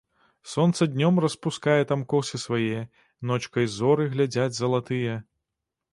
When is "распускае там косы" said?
1.25-2.41